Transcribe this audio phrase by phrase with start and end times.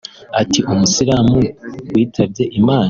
[0.41, 1.39] Ati “Umusilamu
[1.93, 2.79] witwabye Imana